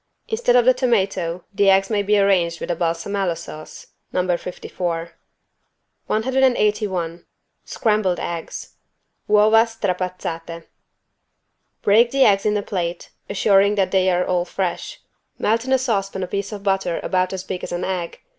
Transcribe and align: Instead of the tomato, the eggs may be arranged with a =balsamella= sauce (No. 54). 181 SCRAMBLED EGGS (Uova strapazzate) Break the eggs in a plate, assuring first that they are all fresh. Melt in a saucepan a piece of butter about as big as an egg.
Instead 0.27 0.55
of 0.55 0.65
the 0.65 0.73
tomato, 0.73 1.43
the 1.53 1.69
eggs 1.69 1.91
may 1.91 2.01
be 2.01 2.17
arranged 2.17 2.59
with 2.59 2.71
a 2.71 2.75
=balsamella= 2.75 3.37
sauce 3.37 3.85
(No. 4.11 4.35
54). 4.35 5.11
181 6.07 7.25
SCRAMBLED 7.65 8.19
EGGS 8.19 8.77
(Uova 9.29 9.67
strapazzate) 9.67 10.63
Break 11.83 12.09
the 12.09 12.25
eggs 12.25 12.47
in 12.47 12.57
a 12.57 12.63
plate, 12.63 13.11
assuring 13.29 13.73
first 13.73 13.75
that 13.75 13.91
they 13.91 14.09
are 14.09 14.25
all 14.25 14.43
fresh. 14.43 15.01
Melt 15.37 15.65
in 15.65 15.71
a 15.71 15.77
saucepan 15.77 16.23
a 16.23 16.27
piece 16.27 16.51
of 16.51 16.63
butter 16.63 16.99
about 17.03 17.31
as 17.31 17.43
big 17.43 17.63
as 17.63 17.71
an 17.71 17.83
egg. 17.85 18.21